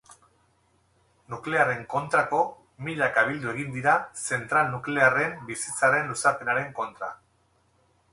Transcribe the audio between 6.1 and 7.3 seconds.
luzapenaren kontra.